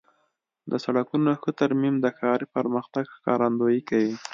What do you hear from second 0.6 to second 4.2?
د سړکونو ښه ترمیم د ښاري پرمختګ ښکارندویي کوي.